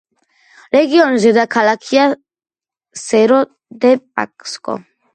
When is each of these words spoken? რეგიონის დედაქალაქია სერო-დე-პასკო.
რეგიონის 0.75 1.27
დედაქალაქია 1.27 2.07
სერო-დე-პასკო. 3.05 4.81